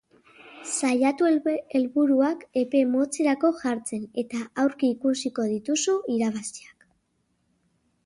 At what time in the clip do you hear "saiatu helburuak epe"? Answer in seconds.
0.69-2.81